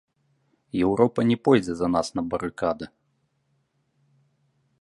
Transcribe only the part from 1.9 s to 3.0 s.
нас на барыкады.